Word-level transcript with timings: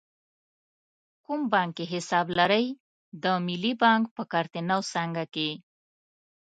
کوم 1.25 1.41
بانک 1.51 1.71
کې 1.77 1.85
حساب 1.93 2.27
لرئ؟ 2.37 2.65
د 3.23 3.25
ملی 3.45 3.73
بانک 3.81 4.03
په 4.15 4.23
کارته 4.31 4.59
نو 4.69 4.79
څانګه 4.91 5.23
کښی 5.33 5.49